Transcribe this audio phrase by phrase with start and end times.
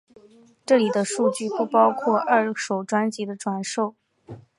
[0.65, 3.93] 这里的数据不包含二手专辑的转售。